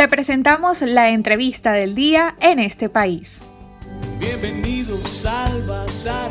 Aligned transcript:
Te 0.00 0.08
presentamos 0.08 0.80
la 0.80 1.10
entrevista 1.10 1.72
del 1.72 1.94
día 1.94 2.34
en 2.40 2.58
este 2.58 2.88
país. 2.88 3.46
Bienvenidos 4.18 5.26
al 5.26 5.62
Bazar. 5.66 6.30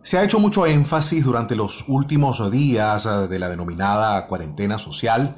Se 0.00 0.16
ha 0.16 0.24
hecho 0.24 0.40
mucho 0.40 0.64
énfasis 0.64 1.26
durante 1.26 1.54
los 1.54 1.84
últimos 1.88 2.50
días 2.50 3.04
eh, 3.04 3.28
de 3.28 3.38
la 3.38 3.50
denominada 3.50 4.26
cuarentena 4.26 4.78
social 4.78 5.36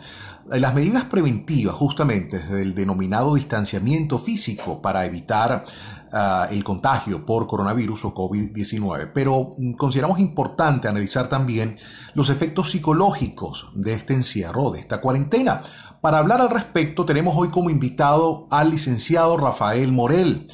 las 0.59 0.75
medidas 0.75 1.05
preventivas 1.05 1.75
justamente 1.77 2.39
desde 2.39 2.63
el 2.63 2.75
denominado 2.75 3.35
distanciamiento 3.35 4.19
físico 4.19 4.83
para 4.83 5.07
evitar 5.07 5.65
uh, 6.13 6.53
el 6.53 6.65
contagio 6.65 7.25
por 7.25 7.47
coronavirus 7.47 8.07
o 8.07 8.15
COVID-19. 8.15 9.13
Pero 9.15 9.55
mm, 9.57 9.73
consideramos 9.73 10.19
importante 10.19 10.89
analizar 10.89 11.29
también 11.29 11.77
los 12.15 12.31
efectos 12.31 12.71
psicológicos 12.71 13.69
de 13.75 13.93
este 13.93 14.15
encierro, 14.15 14.71
de 14.71 14.81
esta 14.81 15.01
cuarentena. 15.01 15.63
Para 16.01 16.19
hablar 16.19 16.41
al 16.41 16.51
respecto 16.51 17.05
tenemos 17.05 17.37
hoy 17.37 17.49
como 17.49 17.71
invitado 17.71 18.49
al 18.51 18.71
licenciado 18.71 19.37
Rafael 19.37 19.93
Morel. 19.93 20.49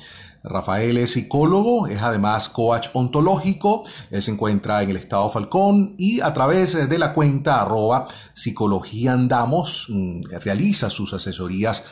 Rafael 0.47 0.97
es 0.97 1.13
psicólogo, 1.13 1.89
es 1.89 2.01
además 2.01 2.49
coach 2.49 2.89
ontológico, 2.93 3.83
él 4.11 4.23
se 4.23 4.31
encuentra 4.31 4.83
en 4.83 4.91
el 4.91 4.97
estado 4.97 5.29
Falcón 5.29 5.95
y 5.99 6.21
a 6.21 6.33
través 6.33 6.89
de 6.89 6.99
la 6.99 7.13
cuenta 7.13 7.61
arroba 7.61 8.07
psicología 8.33 9.13
andamos 9.13 9.87
mm, 9.89 10.23
realiza 10.45 10.89
sus 10.89 11.13
asesorías 11.13 11.83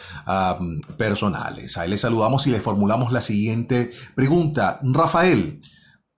personales. 0.96 1.76
A 1.76 1.84
él 1.84 1.90
le 1.90 1.98
saludamos 1.98 2.46
y 2.46 2.50
le 2.50 2.60
formulamos 2.60 3.12
la 3.12 3.20
siguiente 3.20 3.90
pregunta. 4.14 4.78
Rafael, 4.82 5.60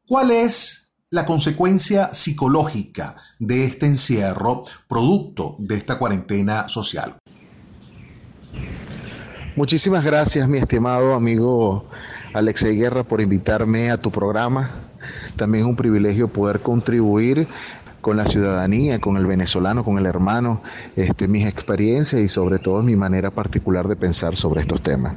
¿cuál 0.07 0.31
es 0.31 0.95
la 1.11 1.25
consecuencia 1.25 2.13
psicológica 2.13 3.17
de 3.39 3.65
este 3.65 3.87
encierro 3.87 4.65
producto 4.87 5.57
de 5.59 5.77
esta 5.77 5.99
cuarentena 5.99 6.69
social? 6.69 7.17
Muchísimas 9.57 10.05
gracias, 10.05 10.47
mi 10.49 10.59
estimado 10.59 11.15
amigo 11.15 11.89
Alexei 12.37 12.77
Guerra, 12.77 13.03
por 13.03 13.23
invitarme 13.23 13.91
a 13.91 13.97
tu 13.97 14.11
programa. 14.11 14.69
También 15.37 15.65
es 15.65 15.71
un 15.71 15.75
privilegio 15.75 16.29
poder 16.29 16.61
contribuir 16.61 17.49
con 18.03 18.19
la 18.19 18.27
ciudadanía, 18.27 19.01
con 19.01 19.17
el 19.17 19.25
venezolano, 19.25 19.83
con 19.83 19.97
el 19.97 20.05
hermano, 20.05 20.63
este, 20.97 21.29
mis 21.29 21.47
experiencias 21.47 22.21
y 22.21 22.29
sobre 22.29 22.59
todo 22.59 22.83
mi 22.83 22.95
manera 22.95 23.31
particular 23.31 23.89
de 23.89 23.97
pensar 23.97 24.37
sobre 24.37 24.61
estos 24.61 24.83
temas. 24.83 25.15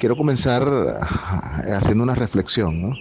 Quiero 0.00 0.16
comenzar 0.16 1.00
haciendo 1.70 2.02
una 2.02 2.14
reflexión. 2.14 2.94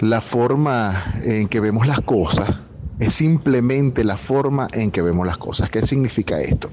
La 0.00 0.20
forma 0.20 1.14
en 1.22 1.48
que 1.48 1.60
vemos 1.60 1.86
las 1.86 2.00
cosas 2.02 2.54
es 2.98 3.12
simplemente 3.12 4.04
la 4.04 4.16
forma 4.16 4.68
en 4.72 4.90
que 4.90 5.02
vemos 5.02 5.26
las 5.26 5.36
cosas. 5.36 5.70
¿Qué 5.70 5.82
significa 5.82 6.40
esto? 6.40 6.70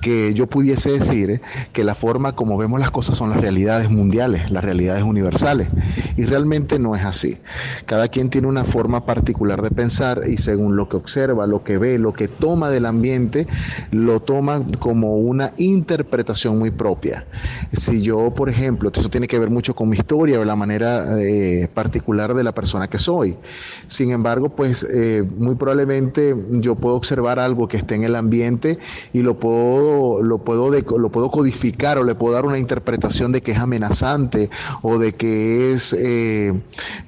Que 0.00 0.34
yo 0.34 0.46
pudiese 0.46 0.90
decir 0.90 1.40
que 1.72 1.82
la 1.82 1.94
forma 1.94 2.32
como 2.32 2.58
vemos 2.58 2.78
las 2.78 2.90
cosas 2.90 3.16
son 3.16 3.30
las 3.30 3.40
realidades 3.40 3.90
mundiales, 3.90 4.50
las 4.50 4.64
realidades 4.64 5.02
universales. 5.02 5.68
Y 6.16 6.24
realmente 6.24 6.78
no 6.78 6.94
es 6.94 7.04
así. 7.04 7.38
Cada 7.86 8.08
quien 8.08 8.28
tiene 8.28 8.48
una 8.48 8.64
forma 8.64 9.06
particular 9.06 9.62
de 9.62 9.70
pensar 9.70 10.22
y 10.26 10.36
según 10.36 10.76
lo 10.76 10.88
que 10.88 10.96
observa, 10.96 11.46
lo 11.46 11.64
que 11.64 11.78
ve, 11.78 11.98
lo 11.98 12.12
que 12.12 12.28
toma 12.28 12.68
del 12.68 12.84
ambiente, 12.84 13.46
lo 13.92 14.20
toma 14.20 14.62
como 14.78 15.16
una 15.16 15.52
interpretación 15.56 16.58
muy 16.58 16.70
propia. 16.70 17.26
Si 17.72 18.02
yo, 18.02 18.34
por 18.34 18.50
ejemplo, 18.50 18.90
eso 18.92 19.08
tiene 19.08 19.28
que 19.28 19.38
ver 19.38 19.50
mucho 19.50 19.74
con 19.74 19.88
mi 19.88 19.96
historia 19.96 20.38
o 20.38 20.44
la 20.44 20.56
manera 20.56 21.18
eh, 21.20 21.68
particular 21.72 22.34
de 22.34 22.44
la 22.44 22.52
persona 22.52 22.88
que 22.88 22.98
soy. 22.98 23.36
Sin 23.86 24.10
embargo, 24.10 24.50
pues... 24.50 24.86
Eh, 24.92 25.24
muy 25.46 25.54
probablemente 25.54 26.36
yo 26.50 26.74
puedo 26.74 26.96
observar 26.96 27.38
algo 27.38 27.68
que 27.68 27.76
esté 27.76 27.94
en 27.94 28.04
el 28.04 28.16
ambiente 28.16 28.78
y 29.12 29.22
lo 29.22 29.38
puedo, 29.38 30.22
lo 30.22 30.38
puedo, 30.38 30.70
lo 30.70 31.08
puedo 31.10 31.30
codificar 31.30 31.98
o 31.98 32.04
le 32.04 32.14
puedo 32.14 32.34
dar 32.34 32.44
una 32.44 32.58
interpretación 32.58 33.32
de 33.32 33.40
que 33.40 33.52
es 33.52 33.58
amenazante 33.58 34.50
o 34.82 34.98
de 34.98 35.12
que 35.12 35.72
es, 35.72 35.92
eh, 35.92 36.52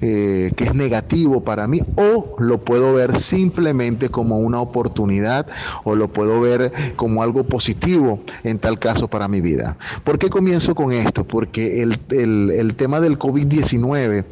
eh, 0.01 0.51
que 0.55 0.63
es 0.63 0.73
negativo 0.73 1.43
para 1.43 1.67
mí 1.67 1.81
o 1.95 2.35
lo 2.39 2.59
puedo 2.59 2.93
ver 2.93 3.19
simplemente 3.19 4.09
como 4.09 4.39
una 4.39 4.61
oportunidad 4.61 5.45
o 5.83 5.95
lo 5.95 6.07
puedo 6.07 6.39
ver 6.39 6.71
como 6.95 7.21
algo 7.21 7.43
positivo 7.43 8.21
en 8.43 8.57
tal 8.59 8.79
caso 8.79 9.09
para 9.09 9.27
mi 9.27 9.41
vida. 9.41 9.77
¿Por 10.05 10.17
qué 10.17 10.29
comienzo 10.29 10.75
con 10.75 10.93
esto? 10.93 11.25
Porque 11.25 11.83
el, 11.83 11.99
el, 12.11 12.51
el 12.51 12.75
tema 12.75 13.01
del 13.01 13.19
COVID-19 13.19 14.23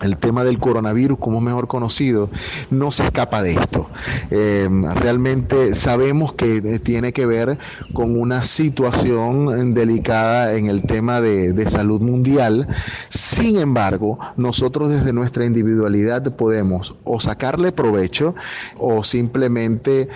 el 0.00 0.16
tema 0.18 0.44
del 0.44 0.58
coronavirus, 0.58 1.18
como 1.18 1.40
mejor 1.40 1.68
conocido, 1.68 2.28
no 2.70 2.90
se 2.90 3.04
escapa 3.04 3.42
de 3.42 3.52
esto. 3.52 3.88
Eh, 4.30 4.68
realmente 4.96 5.74
sabemos 5.74 6.32
que 6.34 6.78
tiene 6.80 7.12
que 7.12 7.26
ver 7.26 7.58
con 7.92 8.18
una 8.18 8.42
situación 8.42 9.74
delicada 9.74 10.54
en 10.54 10.66
el 10.66 10.82
tema 10.82 11.20
de, 11.20 11.52
de 11.52 11.70
salud 11.70 12.00
mundial. 12.00 12.68
Sin 13.08 13.58
embargo, 13.58 14.18
nosotros 14.36 14.90
desde 14.90 15.12
nuestra 15.12 15.44
individualidad 15.44 16.34
podemos 16.36 16.96
o 17.04 17.20
sacarle 17.20 17.72
provecho 17.72 18.34
o 18.78 19.04
simplemente 19.04 20.08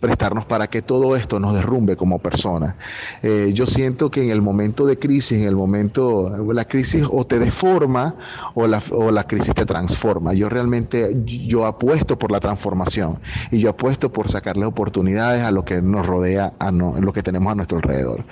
prestarnos 0.00 0.44
para 0.44 0.68
que 0.68 0.82
todo 0.82 1.16
esto 1.16 1.40
nos 1.40 1.54
derrumbe 1.54 1.96
como 1.96 2.18
personas. 2.18 2.74
Eh, 3.22 3.50
yo 3.54 3.66
siento 3.66 4.10
que 4.10 4.22
en 4.22 4.30
el 4.30 4.42
momento 4.42 4.86
de 4.86 4.98
crisis, 4.98 5.40
en 5.40 5.48
el 5.48 5.56
momento, 5.56 6.32
la 6.52 6.64
crisis 6.66 7.04
o 7.10 7.26
te 7.26 7.38
deforma 7.38 8.14
o 8.54 8.66
la, 8.66 8.82
o 8.90 9.10
la 9.10 9.24
crisis 9.24 9.54
te 9.54 9.66
transforma. 9.66 10.34
Yo 10.34 10.48
realmente, 10.48 11.16
yo 11.24 11.66
apuesto 11.66 12.18
por 12.18 12.30
la 12.30 12.40
transformación 12.40 13.18
y 13.50 13.58
yo 13.58 13.70
apuesto 13.70 14.12
por 14.12 14.28
sacarle 14.28 14.64
oportunidades 14.64 15.42
a 15.42 15.50
lo 15.50 15.64
que 15.64 15.80
nos 15.80 16.06
rodea, 16.06 16.52
a 16.58 16.70
lo 16.70 17.12
que 17.12 17.22
tenemos 17.22 17.52
a 17.52 17.54
nuestro 17.54 17.78
alrededor. 17.78 18.24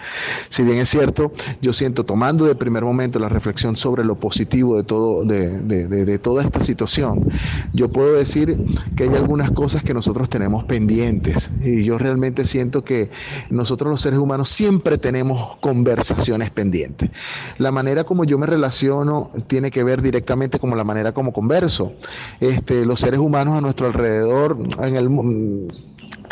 Si 0.48 0.62
bien 0.62 0.78
es 0.78 0.88
cierto, 0.88 1.32
yo 1.60 1.72
siento, 1.72 2.04
tomando 2.04 2.44
de 2.44 2.54
primer 2.54 2.84
momento 2.84 3.19
la 3.19 3.28
reflexión 3.28 3.76
sobre 3.76 4.04
lo 4.04 4.16
positivo 4.16 4.76
de, 4.76 4.84
todo, 4.84 5.25
de, 5.25 5.58
de, 5.58 6.04
de 6.04 6.19
toda 6.19 6.42
esta 6.42 6.60
situación, 6.60 7.25
yo 7.72 7.91
puedo 7.91 8.14
decir 8.14 8.58
que 8.96 9.04
hay 9.04 9.14
algunas 9.14 9.50
cosas 9.50 9.82
que 9.82 9.94
nosotros 9.94 10.28
tenemos 10.28 10.64
pendientes 10.64 11.50
y 11.62 11.84
yo 11.84 11.98
realmente 11.98 12.44
siento 12.44 12.84
que 12.84 13.10
nosotros 13.50 13.91
los 13.91 14.00
seres 14.00 14.19
humanos 14.19 14.48
siempre 14.48 14.98
tenemos 14.98 15.56
conversaciones 15.60 16.50
pendientes. 16.50 17.10
La 17.59 17.70
manera 17.70 18.04
como 18.04 18.25
yo 18.25 18.38
me 18.38 18.47
relaciono 18.47 19.31
tiene 19.47 19.70
que 19.70 19.84
ver 19.84 20.03
directamente 20.03 20.59
con 20.59 20.76
la 20.76 20.84
manera 20.84 21.12
como 21.12 21.32
converso. 21.32 21.93
Este, 22.41 22.84
los 22.84 23.00
seres 23.00 23.20
humanos 23.20 23.56
a 23.56 23.60
nuestro 23.60 23.87
alrededor, 23.87 24.59
en 24.82 24.97
el 24.97 25.09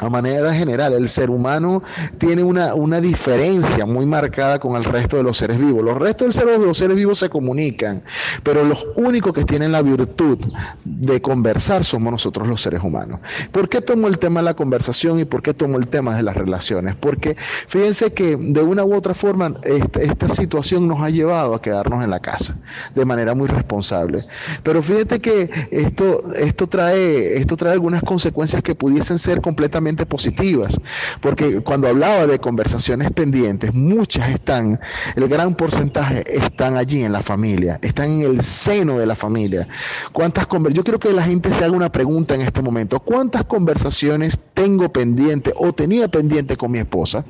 a 0.03 0.11
manera 0.11 0.53
general, 0.53 0.93
el 0.95 1.09
ser 1.09 1.31
humano 1.31 1.83
tiene 2.19 2.43
una, 2.43 2.75
una, 2.75 3.01
diferencia 3.01 3.87
muy 3.87 4.05
marcada 4.05 4.59
con 4.59 4.77
el 4.77 4.85
resto 4.85 5.17
de 5.17 5.23
los 5.23 5.37
seres 5.37 5.59
vivos. 5.59 5.85
Los 5.85 5.97
restos 5.97 6.37
de 6.37 6.59
los 6.59 6.77
seres 6.79 6.97
vivos 6.97 7.19
se 7.19 7.29
comunican, 7.29 8.03
pero 8.43 8.65
los 8.65 8.87
únicos 8.97 9.33
que 9.33 9.45
tienen 9.45 9.73
la 9.73 9.83
virtud 9.83 10.39
de 10.85 11.23
conversar 11.23 11.85
somos 11.85 12.13
nosotros 12.13 12.49
los 12.49 12.61
seres 12.61 12.83
humanos. 12.83 13.21
¿Por 13.53 13.69
qué 13.69 13.81
tomo 13.81 14.09
el 14.09 14.19
tema 14.19 14.41
de 14.41 14.45
la 14.45 14.55
conversación 14.55 15.21
y 15.21 15.25
por 15.25 15.43
qué 15.43 15.55
tomo 15.55 15.79
el 15.79 15.87
tema 15.89 16.17
de 16.17 16.23
las 16.23 16.37
relaciones? 16.37 16.97
Porque 16.97 17.37
fíjense 17.69 18.13
que 18.13 18.37
de 18.37 18.61
una 18.61 18.85
u 18.85 18.95
otra 18.95 19.15
forma 19.15 19.55
esta, 19.65 20.01
esta 20.01 20.29
situación 20.29 20.89
nos 20.89 21.01
ha 21.01 21.11
llevado 21.11 21.55
a 21.55 21.61
quedarnos 21.61 22.03
en 22.03 22.11
la 22.11 22.21
casa 22.21 22.57
de 22.95 23.05
manera 23.05 23.35
muy 23.35 23.49
responsable. 23.49 24.25
Pero 24.63 24.83
fíjate 24.83 25.21
que 25.21 25.49
esto, 25.71 26.23
esto, 26.35 26.67
trae, 26.67 27.37
esto 27.39 27.57
trae 27.57 27.73
algunas 27.73 28.03
consecuencias 28.03 28.63
que 28.63 28.75
pudiesen 28.75 29.19
ser 29.19 29.41
completamente 29.41 29.92
positivas, 30.07 30.81
porque 31.21 31.61
cuando 31.61 31.89
hablaba 31.89 32.27
de 32.27 32.39
conversaciones 32.39 33.11
pendientes, 33.11 33.73
muchas 33.75 34.31
están, 34.31 34.81
el 35.17 35.29
gran 35.29 35.55
porcentaje 35.55 36.25
están 36.27 36.77
allí 36.77 37.03
en 37.05 37.13
la 37.13 37.23
familia, 37.23 37.79
están 37.83 38.07
en 38.07 38.23
el 38.23 38.43
seno 38.43 38.99
de 38.99 39.07
la 39.07 39.15
familia. 39.15 39.67
¿Cuántas 40.13 40.47
Yo 40.73 40.83
quiero 40.85 40.99
que 40.99 41.13
la 41.13 41.23
gente 41.23 41.53
se 41.53 41.65
haga 41.65 41.73
una 41.73 41.93
pregunta 41.93 42.35
en 42.35 42.43
este 42.43 42.63
momento. 42.63 43.01
¿Cuántas 43.01 43.45
conversaciones 43.45 44.39
tengo 44.55 44.93
pendiente 44.93 45.53
o 45.57 45.73
tenía 45.73 46.09
pendiente 46.09 46.57
con 46.57 46.71
mi 46.71 46.79
esposa? 46.79 47.25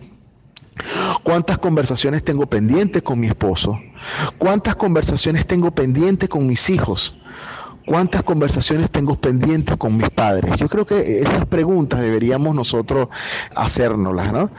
¿Cuántas 1.23 1.59
conversaciones 1.59 2.25
tengo 2.25 2.47
pendientes 2.47 3.03
con 3.03 3.21
mi 3.21 3.29
esposo? 3.29 3.79
¿Cuántas 4.39 4.77
conversaciones 4.77 5.47
tengo 5.47 5.71
pendientes 5.71 6.29
con 6.29 6.47
mis 6.47 6.71
hijos? 6.71 7.15
¿Cuántas 7.87 8.23
conversaciones 8.23 8.91
tengo 8.91 9.17
pendientes 9.17 9.77
con 9.77 9.97
mis 9.97 10.09
padres? 10.11 10.57
Yo 10.57 10.69
creo 10.69 10.87
que 10.87 11.21
esas 11.21 11.47
preguntas 11.47 12.01
deberíamos 12.01 12.55
nosotros 12.55 13.09
hacérnoslas, 13.57 14.33
¿no? 14.33 14.51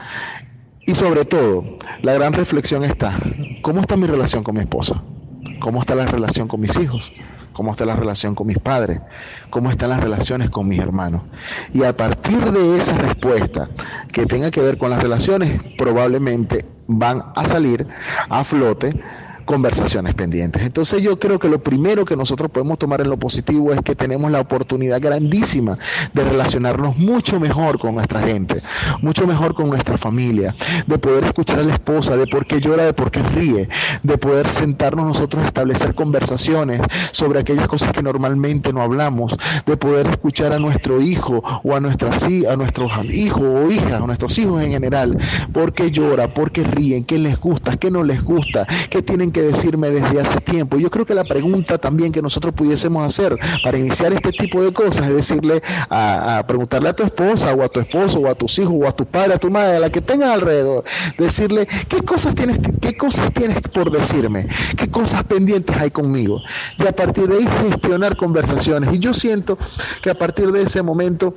Y 0.86 0.94
sobre 0.94 1.24
todo, 1.24 1.64
la 2.02 2.12
gran 2.12 2.34
reflexión 2.34 2.84
está, 2.84 3.18
¿cómo 3.62 3.80
está 3.80 3.96
mi 3.96 4.06
relación 4.06 4.42
con 4.42 4.54
mi 4.54 4.60
esposa? 4.60 5.02
¿Cómo 5.60 5.80
está 5.80 5.94
la 5.94 6.04
relación 6.04 6.46
con 6.46 6.60
mis 6.60 6.76
hijos? 6.76 7.10
¿Cómo 7.54 7.70
está 7.70 7.86
la 7.86 7.96
relación 7.96 8.34
con 8.34 8.48
mis 8.48 8.58
padres? 8.58 9.00
¿Cómo 9.48 9.70
están 9.70 9.90
las 9.90 10.02
relaciones 10.02 10.50
con 10.50 10.68
mis 10.68 10.80
hermanos? 10.80 11.22
Y 11.72 11.84
a 11.84 11.96
partir 11.96 12.38
de 12.38 12.76
esa 12.76 12.98
respuesta 12.98 13.70
que 14.12 14.26
tenga 14.26 14.50
que 14.50 14.60
ver 14.60 14.76
con 14.76 14.90
las 14.90 15.02
relaciones, 15.02 15.62
probablemente 15.78 16.66
van 16.86 17.22
a 17.34 17.46
salir 17.46 17.86
a 18.28 18.44
flote 18.44 19.00
conversaciones 19.44 20.14
pendientes. 20.14 20.62
Entonces 20.62 21.02
yo 21.02 21.18
creo 21.18 21.38
que 21.38 21.48
lo 21.48 21.62
primero 21.62 22.04
que 22.04 22.16
nosotros 22.16 22.50
podemos 22.50 22.78
tomar 22.78 23.00
en 23.00 23.10
lo 23.10 23.16
positivo 23.16 23.72
es 23.72 23.80
que 23.82 23.94
tenemos 23.94 24.30
la 24.30 24.40
oportunidad 24.40 25.00
grandísima 25.00 25.78
de 26.12 26.24
relacionarnos 26.24 26.96
mucho 26.96 27.40
mejor 27.40 27.78
con 27.78 27.94
nuestra 27.94 28.22
gente, 28.22 28.62
mucho 29.00 29.26
mejor 29.26 29.54
con 29.54 29.68
nuestra 29.68 29.96
familia, 29.96 30.54
de 30.86 30.98
poder 30.98 31.24
escuchar 31.24 31.60
a 31.60 31.62
la 31.62 31.74
esposa, 31.74 32.16
de 32.16 32.26
por 32.26 32.46
qué 32.46 32.60
llora, 32.60 32.84
de 32.84 32.92
por 32.92 33.10
qué 33.10 33.22
ríe, 33.22 33.68
de 34.02 34.18
poder 34.18 34.48
sentarnos 34.48 35.06
nosotros 35.06 35.42
a 35.42 35.46
establecer 35.46 35.94
conversaciones 35.94 36.80
sobre 37.12 37.40
aquellas 37.40 37.68
cosas 37.68 37.92
que 37.92 38.02
normalmente 38.02 38.72
no 38.72 38.82
hablamos, 38.82 39.36
de 39.66 39.76
poder 39.76 40.06
escuchar 40.08 40.52
a 40.52 40.58
nuestro 40.58 41.00
hijo 41.00 41.42
o 41.62 41.74
a, 41.74 41.80
nuestras, 41.80 42.22
a 42.24 42.56
nuestros 42.56 42.92
hijos 43.10 43.42
o 43.42 43.70
hijas, 43.70 44.02
a 44.02 44.06
nuestros 44.06 44.38
hijos 44.38 44.62
en 44.62 44.72
general, 44.72 45.16
por 45.52 45.72
qué 45.72 45.90
llora, 45.90 46.32
por 46.32 46.50
qué 46.50 46.64
ríen, 46.64 47.04
qué 47.04 47.18
les 47.18 47.38
gusta, 47.38 47.76
qué 47.76 47.90
no 47.90 48.02
les 48.02 48.22
gusta, 48.22 48.66
qué 48.90 49.02
tienen 49.02 49.32
que 49.34 49.42
decirme 49.42 49.90
desde 49.90 50.20
hace 50.20 50.40
tiempo. 50.40 50.78
Yo 50.78 50.88
creo 50.88 51.04
que 51.04 51.12
la 51.12 51.24
pregunta 51.24 51.76
también 51.76 52.12
que 52.12 52.22
nosotros 52.22 52.54
pudiésemos 52.54 53.04
hacer 53.04 53.36
para 53.64 53.76
iniciar 53.76 54.12
este 54.12 54.30
tipo 54.30 54.62
de 54.62 54.72
cosas 54.72 55.08
es 55.08 55.16
decirle 55.16 55.60
a, 55.90 56.42
preguntarle 56.46 56.88
a 56.90 56.92
tu 56.94 57.02
esposa 57.02 57.52
o 57.52 57.62
a 57.62 57.68
tu 57.68 57.80
esposo 57.80 58.20
o 58.20 58.28
a 58.28 58.34
tus 58.34 58.58
hijos 58.60 58.74
o 58.78 58.86
a 58.86 58.92
tu 58.92 59.04
padre, 59.04 59.34
a 59.34 59.38
tu 59.38 59.50
madre, 59.50 59.76
a 59.76 59.80
la 59.80 59.90
que 59.90 60.00
tengas 60.00 60.30
alrededor, 60.30 60.84
decirle 61.18 61.66
qué 61.88 62.00
cosas 62.02 62.34
tienes, 62.36 62.58
qué 62.80 62.96
cosas 62.96 63.32
tienes 63.34 63.60
por 63.68 63.90
decirme, 63.90 64.46
qué 64.76 64.88
cosas 64.88 65.24
pendientes 65.24 65.76
hay 65.76 65.90
conmigo. 65.90 66.40
Y 66.78 66.86
a 66.86 66.92
partir 66.92 67.26
de 67.26 67.38
ahí 67.38 67.48
gestionar 67.68 68.16
conversaciones. 68.16 68.94
Y 68.94 69.00
yo 69.00 69.12
siento 69.12 69.58
que 70.00 70.10
a 70.10 70.14
partir 70.14 70.52
de 70.52 70.62
ese 70.62 70.80
momento 70.80 71.34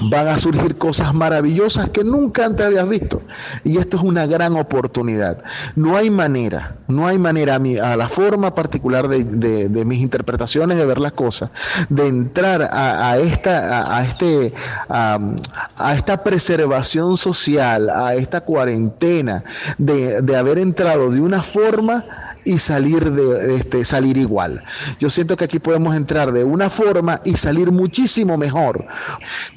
van 0.00 0.28
a 0.28 0.38
surgir 0.38 0.76
cosas 0.76 1.14
maravillosas 1.14 1.90
que 1.90 2.04
nunca 2.04 2.44
antes 2.44 2.66
habías 2.66 2.88
visto. 2.88 3.22
Y 3.64 3.78
esto 3.78 3.96
es 3.96 4.02
una 4.02 4.26
gran 4.26 4.56
oportunidad. 4.56 5.42
No 5.74 5.96
hay 5.96 6.10
manera, 6.10 6.76
no 6.88 7.06
hay 7.06 7.18
manera 7.18 7.56
a, 7.56 7.96
la 7.96 8.08
forma 8.08 8.54
particular 8.54 9.08
de, 9.08 9.84
mis 9.84 10.00
interpretaciones 10.00 10.76
de 10.76 10.84
ver 10.84 10.98
las 10.98 11.12
cosas, 11.12 11.50
de 11.88 12.06
entrar 12.06 12.68
a, 12.72 13.18
esta, 13.18 13.96
a, 13.96 14.04
este, 14.04 14.52
a, 14.88 15.94
esta 15.94 16.22
preservación 16.22 17.16
social, 17.16 17.90
a 17.90 18.14
esta 18.14 18.40
cuarentena, 18.42 19.44
de 19.78 20.36
haber 20.36 20.58
entrado 20.58 21.10
de 21.10 21.20
una 21.20 21.42
forma 21.42 22.04
y 22.46 22.58
salir, 22.58 23.10
de, 23.10 23.56
este, 23.56 23.84
salir 23.84 24.16
igual. 24.16 24.62
Yo 24.98 25.10
siento 25.10 25.36
que 25.36 25.44
aquí 25.44 25.58
podemos 25.58 25.94
entrar 25.94 26.32
de 26.32 26.44
una 26.44 26.70
forma 26.70 27.20
y 27.24 27.36
salir 27.36 27.72
muchísimo 27.72 28.38
mejor. 28.38 28.86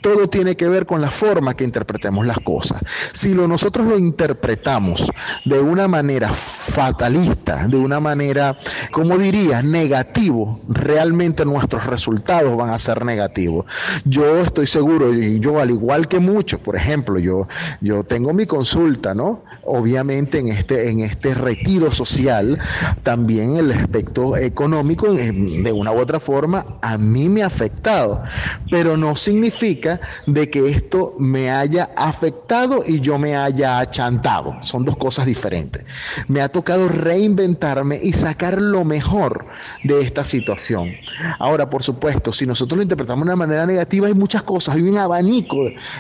Todo 0.02 0.28
tiene 0.28 0.58
que 0.58 0.68
ver 0.68 0.86
con 0.86 1.00
la 1.00 1.10
forma 1.10 1.56
que 1.56 1.64
interpretemos 1.64 2.26
las 2.26 2.40
cosas. 2.40 2.82
Si 3.14 3.34
lo, 3.34 3.48
nosotros 3.48 3.86
lo 3.86 3.98
interpretamos 3.98 5.10
de 5.46 5.60
una 5.60 5.88
manera 5.88 6.30
fatalista, 6.30 7.68
de 7.68 7.78
una 7.78 8.00
manera, 8.00 8.58
como 8.92 9.18
diría, 9.18 9.62
negativo, 9.62 10.60
realmente 10.68 11.46
nuestros 11.46 11.86
resultados 11.86 12.58
van 12.58 12.72
a 12.72 12.78
ser 12.78 13.06
negativos. 13.06 13.66
Yo 14.06 14.40
estoy 14.40 14.68
seguro, 14.68 15.14
y 15.14 15.40
yo 15.40 15.60
al 15.60 15.70
igual 15.70 16.08
que 16.08 16.20
muchos, 16.20 16.60
por 16.60 16.76
ejemplo, 16.76 17.20
yo, 17.20 17.48
yo 17.82 18.04
tengo 18.04 18.34
mi 18.34 18.46
consulta, 18.46 19.14
¿no? 19.14 19.44
Obviamente 19.64 20.40
en 20.40 20.50
este, 20.50 20.90
en 20.90 21.02
este 21.02 21.34
retiro 21.34 21.92
social, 21.92 22.58
también 23.04 23.58
el 23.58 23.72
aspecto 23.72 24.38
económico, 24.38 25.12
de 25.12 25.72
una 25.72 25.92
u 25.92 26.00
otra 26.00 26.20
forma, 26.20 26.66
a 26.82 26.98
mí 26.98 27.30
me 27.30 27.44
ha 27.44 27.48
afectado, 27.48 28.24
pero 28.70 28.98
no 28.98 29.16
significa 29.16 30.00
de 30.28 30.50
que 30.50 30.70
esto 30.70 31.16
me 31.20 31.50
haya 31.50 31.90
afectado 31.96 32.84
y 32.86 33.00
yo 33.00 33.18
me 33.18 33.36
haya 33.36 33.80
achantado. 33.80 34.56
Son 34.62 34.86
dos 34.86 34.98
cosas 34.98 35.26
diferentes. 35.26 35.84
Me 36.28 36.42
ha 36.42 36.50
tocado 36.50 36.88
reinventarme 36.88 38.00
y 38.02 38.14
sacar 38.14 38.62
lo 38.62 38.84
mejor 38.84 39.48
de 39.84 40.02
esta 40.02 40.24
situación. 40.24 40.92
Ahora, 41.40 41.70
por 41.70 41.84
supuesto, 41.84 42.34
si 42.34 42.46
nosotros 42.46 42.78
lo 42.78 42.84
interpretamos 42.84 43.26
de 43.26 43.34
una 43.34 43.36
manera 43.36 43.66
negativa, 43.66 44.08
hay 44.08 44.14
muchas 44.14 44.44
cosas, 44.44 44.76
hay 44.76 44.82
un 44.82 44.98
abanico 44.98 45.58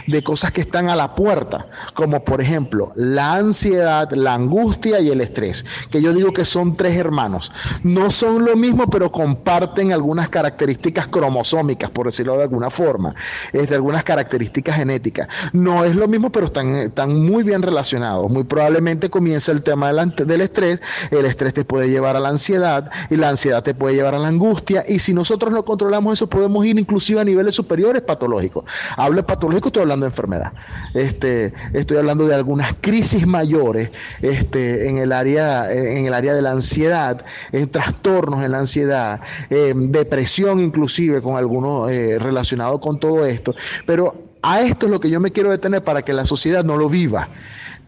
de 0.07 0.23
cosas 0.23 0.51
que 0.51 0.61
están 0.61 0.89
a 0.89 0.95
la 0.95 1.15
puerta, 1.15 1.67
como 1.93 2.23
por 2.23 2.41
ejemplo 2.41 2.91
la 2.95 3.35
ansiedad, 3.35 4.11
la 4.11 4.33
angustia 4.33 4.99
y 4.99 5.09
el 5.09 5.21
estrés, 5.21 5.65
que 5.89 6.01
yo 6.01 6.13
digo 6.13 6.31
que 6.31 6.45
son 6.45 6.68
tres 6.75 6.97
hermanos. 6.97 7.51
No 7.83 8.11
son 8.11 8.45
lo 8.45 8.55
mismo, 8.55 8.89
pero 8.89 9.11
comparten 9.11 9.93
algunas 9.93 10.29
características 10.29 11.07
cromosómicas, 11.07 11.89
por 11.89 12.07
decirlo 12.07 12.37
de 12.37 12.43
alguna 12.43 12.69
forma, 12.69 13.15
es 13.53 13.69
de 13.69 13.75
algunas 13.75 14.03
características 14.03 14.75
genéticas. 14.75 15.27
No 15.53 15.85
es 15.85 15.95
lo 15.95 16.07
mismo, 16.07 16.31
pero 16.31 16.47
están, 16.47 16.75
están 16.75 17.19
muy 17.19 17.43
bien 17.43 17.61
relacionados. 17.61 18.29
Muy 18.29 18.43
probablemente 18.43 19.09
comienza 19.09 19.51
el 19.51 19.63
tema 19.63 19.91
del, 19.91 20.13
del 20.15 20.41
estrés, 20.41 20.81
el 21.11 21.25
estrés 21.25 21.53
te 21.53 21.65
puede 21.65 21.89
llevar 21.89 22.15
a 22.15 22.19
la 22.19 22.29
ansiedad 22.29 22.89
y 23.09 23.15
la 23.15 23.29
ansiedad 23.29 23.63
te 23.63 23.73
puede 23.73 23.95
llevar 23.95 24.15
a 24.15 24.19
la 24.19 24.27
angustia 24.27 24.83
y 24.87 24.99
si 24.99 25.13
nosotros 25.13 25.51
no 25.51 25.63
controlamos 25.63 26.13
eso 26.13 26.29
podemos 26.29 26.65
ir 26.65 26.77
inclusive 26.79 27.19
a 27.19 27.23
niveles 27.23 27.55
superiores 27.55 28.01
patológicos. 28.01 28.65
Hablo 28.97 29.17
de 29.17 29.23
patológico, 29.23 29.67
estoy 29.69 29.83
hablando 29.83 30.05
de 30.05 30.09
enfermedad. 30.09 30.53
Este, 30.93 31.53
estoy 31.73 31.97
hablando 31.97 32.27
de 32.27 32.35
algunas 32.35 32.73
crisis 32.81 33.25
mayores 33.25 33.89
este, 34.21 34.89
en, 34.89 34.97
el 34.97 35.11
área, 35.11 35.71
en 35.71 36.05
el 36.05 36.13
área 36.13 36.33
de 36.33 36.41
la 36.41 36.48
ansiedad, 36.51 37.25
en 37.51 37.69
trastornos 37.69 38.43
en 38.43 38.51
la 38.51 38.59
ansiedad, 38.59 39.21
depresión 39.49 40.59
inclusive 40.59 41.21
con 41.21 41.37
algunos 41.37 41.91
eh, 41.91 42.17
relacionados 42.19 42.79
con 42.79 42.99
todo 42.99 43.25
esto. 43.25 43.55
Pero 43.85 44.29
a 44.41 44.61
esto 44.61 44.85
es 44.85 44.91
lo 44.91 44.99
que 44.99 45.09
yo 45.09 45.19
me 45.19 45.31
quiero 45.31 45.49
detener 45.49 45.83
para 45.83 46.01
que 46.03 46.13
la 46.13 46.25
sociedad 46.25 46.63
no 46.63 46.77
lo 46.77 46.89
viva 46.89 47.29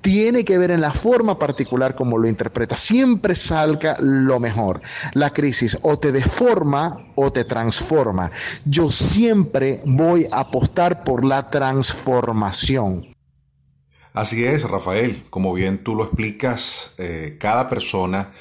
tiene 0.01 0.43
que 0.43 0.57
ver 0.57 0.71
en 0.71 0.81
la 0.81 0.91
forma 0.91 1.37
particular 1.37 1.95
como 1.95 2.17
lo 2.17 2.27
interpreta. 2.27 2.75
Siempre 2.75 3.35
salga 3.35 3.97
lo 3.99 4.39
mejor. 4.39 4.81
La 5.13 5.29
crisis 5.29 5.77
o 5.83 5.97
te 5.97 6.11
deforma 6.11 7.05
o 7.15 7.31
te 7.31 7.45
transforma. 7.45 8.31
Yo 8.65 8.89
siempre 8.89 9.81
voy 9.85 10.27
a 10.31 10.39
apostar 10.39 11.03
por 11.03 11.23
la 11.23 11.49
transformación. 11.49 13.10
Así 14.13 14.43
es, 14.43 14.63
Rafael. 14.63 15.23
Como 15.29 15.53
bien 15.53 15.77
tú 15.77 15.95
lo 15.95 16.03
explicas, 16.03 16.93
eh, 16.97 17.37
cada 17.39 17.69
persona, 17.69 18.31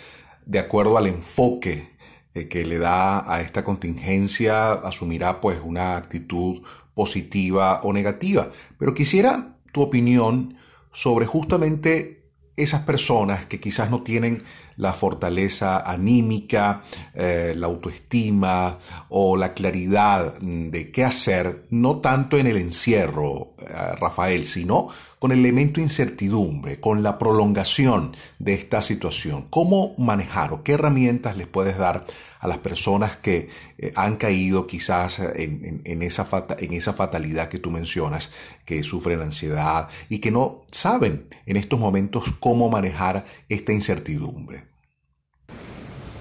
de 0.44 0.58
acuerdo 0.58 0.98
al 0.98 1.06
enfoque 1.06 1.90
eh, 2.34 2.48
que 2.48 2.66
le 2.66 2.78
da 2.78 3.32
a 3.32 3.40
esta 3.40 3.62
contingencia, 3.62 4.72
asumirá 4.72 5.40
pues 5.40 5.60
una 5.62 5.96
actitud 5.96 6.62
positiva 6.92 7.82
o 7.84 7.92
negativa. 7.92 8.50
Pero 8.78 8.94
quisiera 8.94 9.54
tu 9.72 9.82
opinión 9.82 10.56
sobre 10.90 11.26
justamente 11.26 12.24
esas 12.56 12.82
personas 12.82 13.46
que 13.46 13.60
quizás 13.60 13.90
no 13.90 14.02
tienen 14.02 14.38
la 14.80 14.94
fortaleza 14.94 15.78
anímica, 15.78 16.82
eh, 17.14 17.52
la 17.54 17.66
autoestima 17.66 18.78
o 19.10 19.36
la 19.36 19.52
claridad 19.52 20.38
de 20.40 20.90
qué 20.90 21.04
hacer, 21.04 21.66
no 21.68 21.98
tanto 21.98 22.38
en 22.38 22.46
el 22.46 22.56
encierro, 22.56 23.52
eh, 23.58 23.64
Rafael, 24.00 24.46
sino 24.46 24.88
con 25.18 25.32
el 25.32 25.40
elemento 25.40 25.80
incertidumbre, 25.80 26.80
con 26.80 27.02
la 27.02 27.18
prolongación 27.18 28.16
de 28.38 28.54
esta 28.54 28.80
situación. 28.80 29.48
¿Cómo 29.50 29.94
manejar 29.98 30.54
o 30.54 30.62
qué 30.62 30.72
herramientas 30.72 31.36
les 31.36 31.46
puedes 31.46 31.76
dar 31.76 32.06
a 32.38 32.48
las 32.48 32.56
personas 32.56 33.18
que 33.18 33.50
eh, 33.76 33.92
han 33.96 34.16
caído 34.16 34.66
quizás 34.66 35.18
en, 35.18 36.02
esa 36.02 36.26
en 36.58 36.72
esa 36.72 36.94
fatalidad 36.94 37.50
que 37.50 37.58
tú 37.58 37.70
mencionas, 37.70 38.30
que 38.64 38.82
sufren 38.82 39.20
ansiedad 39.20 39.90
y 40.08 40.20
que 40.20 40.30
no 40.30 40.62
saben 40.70 41.26
en 41.44 41.58
estos 41.58 41.78
momentos 41.78 42.32
cómo 42.40 42.70
manejar 42.70 43.26
esta 43.50 43.74
incertidumbre? 43.74 44.69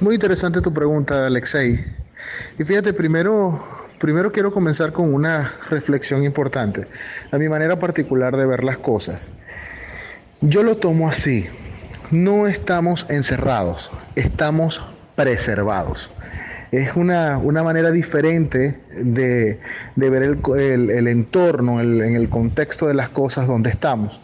Muy 0.02 0.16
interesante 0.16 0.62
tu 0.62 0.72
pregunta, 0.74 1.28
Alexei. 1.28 1.84
Y 2.58 2.64
fíjate, 2.64 2.94
primero, 2.94 3.62
primero 4.00 4.32
quiero 4.32 4.50
comenzar 4.50 4.94
con 4.94 5.14
una 5.14 5.52
reflexión 5.70 6.24
importante, 6.24 6.88
a 7.32 7.38
mi 7.38 7.50
manera 7.50 7.78
particular 7.80 8.38
de 8.38 8.46
ver 8.46 8.64
las 8.64 8.78
cosas. 8.78 9.30
Yo 10.40 10.64
lo 10.64 10.78
tomo 10.78 11.10
así, 11.10 11.48
no 12.12 12.48
estamos 12.48 13.08
encerrados, 13.10 13.92
estamos 14.16 14.82
preservados. 15.18 16.12
Es 16.72 16.96
una, 16.96 17.38
manera 17.40 17.92
diferente 17.92 18.80
de, 18.96 19.60
ver 19.98 20.24
el, 20.24 21.08
entorno, 21.10 21.82
en 21.82 22.16
el 22.16 22.30
contexto 22.30 22.88
de 22.88 22.94
las 22.94 23.10
cosas 23.10 23.48
donde 23.48 23.70
estamos. 23.70 24.22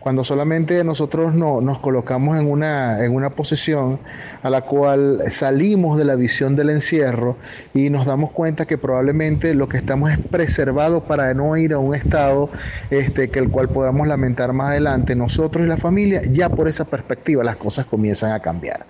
Cuando 0.00 0.22
solamente 0.22 0.82
nosotros 0.84 1.34
no, 1.34 1.60
nos 1.60 1.80
colocamos 1.80 2.38
en 2.38 2.48
una, 2.48 3.04
en 3.04 3.14
una 3.14 3.30
posición 3.30 3.98
a 4.42 4.50
la 4.50 4.62
cual 4.62 5.22
salimos 5.28 5.98
de 5.98 6.04
la 6.04 6.14
visión 6.14 6.54
del 6.54 6.70
encierro 6.70 7.36
y 7.74 7.90
nos 7.90 8.06
damos 8.06 8.30
cuenta 8.30 8.64
que 8.64 8.78
probablemente 8.78 9.54
lo 9.54 9.68
que 9.68 9.76
estamos 9.76 10.12
es 10.12 10.18
preservado 10.18 11.02
para 11.02 11.34
no 11.34 11.56
ir 11.56 11.72
a 11.72 11.78
un 11.78 11.94
estado 11.94 12.48
este, 12.90 13.28
que 13.28 13.40
el 13.40 13.50
cual 13.50 13.68
podamos 13.68 14.06
lamentar 14.06 14.52
más 14.52 14.68
adelante 14.68 15.16
nosotros 15.16 15.64
y 15.64 15.68
la 15.68 15.76
familia, 15.76 16.22
ya 16.30 16.48
por 16.48 16.68
esa 16.68 16.84
perspectiva 16.84 17.42
las 17.42 17.56
cosas 17.56 17.86
comienzan 17.86 18.32
a 18.32 18.40
cambiar. 18.40 18.86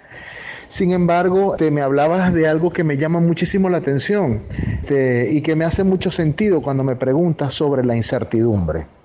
Sin 0.68 0.92
embargo, 0.92 1.56
te 1.56 1.70
me 1.70 1.80
hablabas 1.80 2.34
de 2.34 2.46
algo 2.46 2.70
que 2.70 2.84
me 2.84 2.98
llama 2.98 3.20
muchísimo 3.20 3.70
la 3.70 3.78
atención 3.78 4.42
y 4.90 5.40
que 5.40 5.56
me 5.56 5.64
hace 5.64 5.82
mucho 5.82 6.10
sentido 6.10 6.60
cuando 6.60 6.84
me 6.84 6.94
preguntas 6.94 7.54
sobre 7.54 7.84
la 7.86 7.96
incertidumbre. 7.96 8.97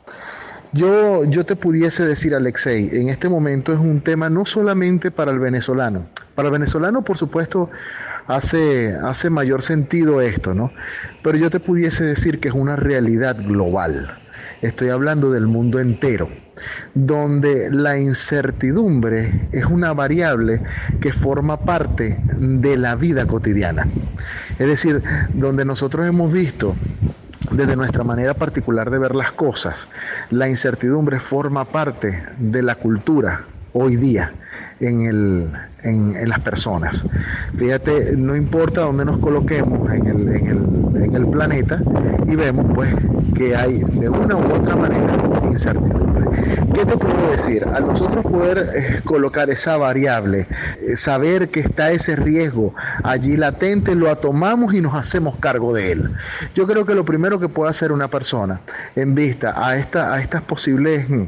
Yo, 0.74 1.24
yo 1.26 1.46
te 1.46 1.56
pudiese 1.56 2.04
decir, 2.04 2.34
Alexei, 2.34 2.90
en 2.94 3.10
este 3.10 3.30
momento 3.30 3.74
es 3.74 3.80
un 3.80 4.02
tema 4.02 4.28
no 4.32 4.44
solamente 4.44 5.12
para 5.12 5.32
el 5.32 5.38
venezolano, 5.38 6.08
Para 6.34 6.48
el 6.48 6.52
venezolano, 6.52 7.04
por 7.04 7.16
supuesto, 7.16 7.70
hace, 8.26 8.96
hace 9.04 9.30
mayor 9.30 9.62
sentido 9.62 10.20
esto, 10.20 10.56
¿no? 10.56 10.72
Pero 11.22 11.38
yo 11.38 11.52
te 11.52 11.60
pudiese 11.60 12.04
decir 12.04 12.40
que 12.40 12.48
es 12.48 12.56
una 12.56 12.76
realidad 12.76 13.38
global. 13.38 14.18
Estoy 14.64 14.90
hablando 14.90 15.30
del 15.30 15.46
mundo 15.46 15.80
entero, 15.80 16.28
donde 16.96 17.70
la 17.70 18.00
incertidumbre 18.00 19.48
es 19.52 19.66
una 19.66 19.94
variable 19.94 20.64
que 21.00 21.14
forma 21.14 21.66
parte 21.66 22.20
de 22.40 22.78
la 22.78 22.96
vida 22.96 23.28
cotidiana. 23.28 23.88
Es 24.58 24.68
decir, 24.68 25.04
donde 25.34 25.66
nosotros 25.66 26.08
hemos 26.08 26.32
visto 26.34 26.76
desde 27.54 27.76
nuestra 27.76 28.04
manera 28.04 28.34
particular 28.34 28.90
de 28.90 29.00
ver 29.00 29.16
las 29.16 29.32
cosas, 29.32 29.88
la 30.32 30.50
incertidumbre 30.50 31.20
forma 31.20 31.66
parte 31.66 32.24
de 32.38 32.64
la 32.64 32.76
cultura 32.76 33.46
hoy 33.74 33.96
día 33.96 34.32
en, 34.80 35.02
el, 35.02 35.50
en, 35.84 36.30
las 36.30 36.40
personas. 36.40 37.06
Fíjate, 37.56 38.16
no 38.16 38.36
importa 38.36 38.82
dónde 38.82 39.06
nos 39.06 39.18
coloquemos 39.18 39.92
en 39.92 40.08
el, 40.08 40.28
en 40.30 40.48
el, 40.48 41.04
en 41.04 41.16
el 41.16 41.28
planeta 41.28 41.82
y 42.28 42.36
vemos 42.36 42.66
pues 42.74 42.94
que 43.36 43.56
hay 43.56 43.80
de 43.80 44.10
una 44.10 44.36
u 44.36 44.54
otra 44.54 44.76
manera 44.76 45.23
incertidumbre. 45.54 46.26
¿Qué 46.74 46.86
te 46.86 46.98
puedo 46.98 47.32
decir? 47.32 47.66
Al 47.66 47.88
nosotros 47.88 48.26
poder 48.26 48.72
eh, 48.76 49.02
colocar 49.04 49.50
esa 49.50 49.78
variable, 49.78 50.48
eh, 50.82 50.96
saber 50.96 51.50
que 51.50 51.60
está 51.62 51.92
ese 51.92 52.16
riesgo 52.16 52.74
allí 53.04 53.38
latente, 53.38 53.96
lo 53.96 54.16
tomamos 54.18 54.74
y 54.74 54.82
nos 54.82 54.96
hacemos 54.96 55.38
cargo 55.38 55.74
de 55.74 55.92
él. 55.92 56.10
Yo 56.56 56.68
creo 56.68 56.86
que 56.86 56.96
lo 56.96 57.06
primero 57.06 57.40
que 57.40 57.48
puede 57.48 57.70
hacer 57.70 57.92
una 57.92 58.08
persona 58.08 58.62
en 58.96 59.16
vista 59.16 59.54
a, 59.56 59.78
esta, 59.78 60.14
a 60.14 60.22
estas 60.22 60.42
posibles, 60.42 61.10
mm, 61.10 61.24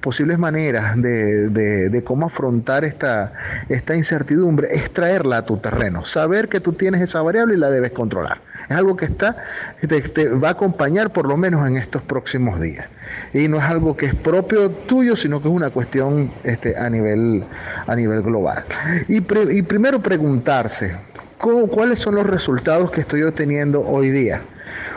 posibles 0.00 0.38
maneras 0.38 1.00
de, 1.00 1.48
de, 1.48 2.04
cómo 2.04 2.26
afrontar 2.26 2.84
esta, 2.84 3.32
esta 3.68 3.94
incertidumbre 3.94 4.68
es 4.72 4.90
traerla 4.92 5.38
a 5.38 5.46
tu 5.46 5.56
terreno, 5.58 6.04
saber 6.04 6.48
que 6.48 6.60
tú 6.60 6.72
tienes 6.72 7.00
esa 7.00 7.22
variable 7.22 7.54
y 7.54 7.58
la 7.58 7.70
debes 7.70 7.92
controlar. 7.92 8.40
Es 8.68 8.76
algo 8.76 8.96
que 8.96 9.06
está, 9.06 9.36
te, 9.80 10.28
va 10.28 10.48
a 10.48 10.52
acompañar 10.52 11.12
por 11.12 11.26
lo 11.26 11.36
menos 11.36 11.66
en 11.66 11.76
estos 11.76 12.02
próximos 12.02 12.60
días. 12.60 12.86
Y 13.32 13.48
no 13.48 13.58
es 13.58 13.64
algo 13.64 13.96
que 13.96 14.06
es 14.06 14.14
propio 14.14 14.70
tuyo, 14.70 15.16
sino 15.16 15.40
que 15.40 15.48
es 15.48 15.54
una 15.54 15.70
cuestión 15.70 16.30
este, 16.44 16.76
a, 16.76 16.88
nivel, 16.90 17.44
a 17.86 17.96
nivel 17.96 18.22
global. 18.22 18.64
Y, 19.08 19.16
y 19.16 19.62
primero 19.62 20.00
preguntarse, 20.00 20.94
¿cuáles 21.38 21.98
son 21.98 22.14
los 22.14 22.26
resultados 22.26 22.90
que 22.90 23.00
estoy 23.00 23.22
obteniendo 23.22 23.80
hoy 23.80 24.10
día? 24.10 24.42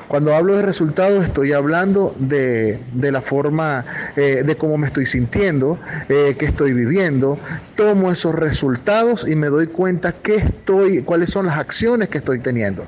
Cuando 0.08 0.36
hablo 0.36 0.56
de 0.56 0.62
resultados 0.62 1.24
estoy 1.24 1.54
hablando 1.54 2.16
de, 2.20 2.80
la 2.94 3.22
forma 3.22 3.86
eh, 4.16 4.44
de 4.46 4.56
cómo 4.56 4.78
me 4.78 4.88
estoy 4.88 5.06
sintiendo, 5.06 5.80
eh, 6.10 6.36
qué 6.38 6.46
estoy 6.46 6.74
viviendo. 6.74 7.40
Tomo 7.76 8.12
esos 8.12 8.34
resultados 8.34 9.28
y 9.28 9.36
me 9.36 9.48
doy 9.48 9.68
cuenta 9.68 10.14
qué 10.14 10.36
estoy, 10.36 11.02
cuáles 11.02 11.30
son 11.30 11.48
las 11.48 11.58
acciones 11.58 12.08
que 12.10 12.20
estoy 12.20 12.40
teniendo. 12.40 12.86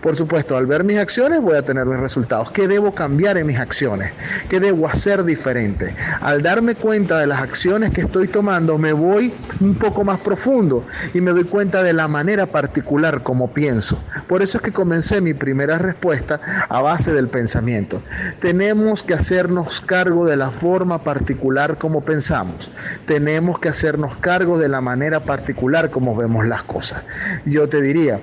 Por 0.00 0.14
supuesto, 0.14 0.56
al 0.56 0.66
ver 0.66 0.84
mis 0.84 0.98
acciones 0.98 1.40
voy 1.40 1.56
a 1.56 1.62
tener 1.62 1.86
mis 1.86 1.98
resultados. 1.98 2.52
¿Qué 2.52 2.68
debo 2.68 2.94
cambiar 2.94 3.36
en 3.38 3.46
mis 3.46 3.58
acciones? 3.58 4.12
¿Qué 4.48 4.60
debo 4.60 4.86
hacer 4.86 5.24
diferente? 5.24 5.94
Al 6.20 6.42
darme 6.42 6.74
cuenta 6.74 7.18
de 7.18 7.26
las 7.26 7.40
acciones 7.40 7.92
que 7.92 8.02
estoy 8.02 8.28
tomando, 8.28 8.78
me 8.78 8.92
voy 8.92 9.32
un 9.60 9.74
poco 9.74 10.04
más 10.04 10.20
profundo 10.20 10.84
y 11.14 11.20
me 11.20 11.32
doy 11.32 11.44
cuenta 11.44 11.82
de 11.82 11.92
la 11.92 12.06
manera 12.06 12.46
particular 12.46 13.22
como 13.22 13.52
pienso. 13.52 13.98
Por 14.28 14.42
eso 14.42 14.58
es 14.58 14.62
que 14.62 14.72
comencé 14.72 15.20
mi 15.20 15.34
primera 15.34 15.78
respuesta 15.78 16.40
a 16.68 16.80
base 16.80 17.12
del 17.12 17.28
pensamiento. 17.28 18.02
Tenemos 18.40 19.02
que 19.02 19.14
hacernos 19.14 19.80
cargo 19.80 20.26
de 20.26 20.36
la 20.36 20.50
forma 20.50 21.02
particular 21.02 21.78
como 21.78 22.02
pensamos. 22.02 22.70
Tenemos 23.06 23.58
que 23.58 23.68
hacernos 23.68 24.16
cargo 24.16 24.58
de 24.58 24.68
la 24.68 24.80
manera 24.80 25.20
particular 25.20 25.90
como 25.90 26.16
vemos 26.16 26.46
las 26.46 26.62
cosas. 26.62 27.02
Yo 27.44 27.68
te 27.68 27.80
diría, 27.80 28.20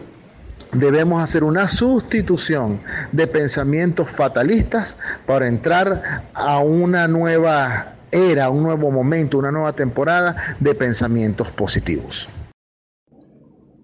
debemos 0.71 1.23
hacer 1.23 1.43
una 1.43 1.67
sustitución 1.67 2.79
de 3.11 3.27
pensamientos 3.27 4.09
fatalistas 4.09 4.97
para 5.25 5.47
entrar 5.47 6.23
a 6.33 6.59
una 6.59 7.07
nueva 7.07 7.93
era, 8.11 8.49
un 8.49 8.63
nuevo 8.63 8.91
momento, 8.91 9.37
una 9.37 9.51
nueva 9.51 9.73
temporada 9.73 10.35
de 10.59 10.73
pensamientos 10.73 11.49
positivos. 11.49 12.29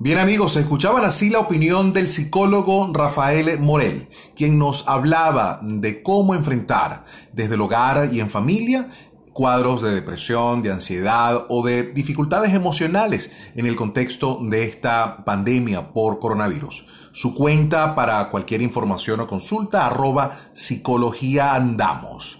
Bien 0.04 0.18
amigos, 0.18 0.56
escuchaban 0.56 1.06
así 1.06 1.30
la 1.30 1.38
opinión 1.38 1.94
del 1.94 2.08
psicólogo 2.08 2.90
Rafael 2.92 3.60
Morel, 3.60 4.10
quien 4.36 4.58
nos 4.58 4.84
hablaba 4.88 5.60
de 5.62 6.02
cómo 6.02 6.34
enfrentar 6.34 7.04
desde 7.34 7.54
el 7.54 7.62
hogar 7.62 8.10
y 8.12 8.20
en 8.20 8.32
familia 8.32 8.90
cuadros 9.32 9.84
de 9.84 9.94
depresión, 9.94 10.64
de 10.64 10.72
ansiedad 10.72 11.46
o 11.50 11.64
de 11.64 11.84
dificultades 11.84 12.56
emocionales 12.56 13.30
en 13.54 13.68
el 13.68 13.76
contexto 13.76 14.40
de 14.42 14.64
esta 14.64 15.24
pandemia 15.24 15.94
por 15.94 16.18
coronavirus. 16.18 16.84
Su 17.12 17.36
cuenta 17.36 17.94
para 17.94 18.32
cualquier 18.32 18.64
información 18.64 19.20
o 19.20 19.28
consulta 19.28 19.86
arroba 19.86 20.32
psicología 20.52 21.54
andamos. 21.54 22.40